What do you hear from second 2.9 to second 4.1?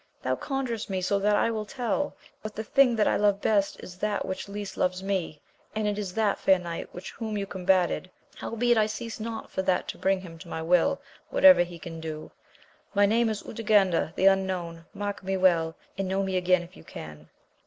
that I love best is